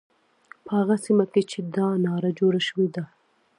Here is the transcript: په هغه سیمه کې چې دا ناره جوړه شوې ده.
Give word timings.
په 0.65 0.71
هغه 0.79 0.95
سیمه 1.05 1.25
کې 1.31 1.41
چې 1.51 1.59
دا 1.75 1.87
ناره 2.05 2.29
جوړه 2.39 2.61
شوې 2.67 2.87
ده. 2.95 3.03